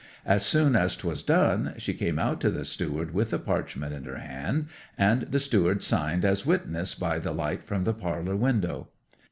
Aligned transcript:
As 0.25 0.43
soon 0.43 0.75
as 0.75 0.95
'twas 0.95 1.21
done 1.21 1.75
she 1.77 1.93
came 1.93 2.17
out 2.17 2.41
to 2.41 2.49
the 2.49 2.65
steward 2.65 3.13
with 3.13 3.29
the 3.29 3.37
parchment 3.37 3.93
in 3.93 4.05
her 4.05 4.17
hand, 4.17 4.65
and 4.97 5.21
the 5.31 5.39
steward 5.39 5.83
signed 5.83 6.25
as 6.25 6.43
witness 6.43 6.95
by 6.95 7.19
the 7.19 7.31
light 7.33 7.63
from 7.63 7.83
the 7.83 7.93
parlour 7.93 8.35
window. 8.35 8.87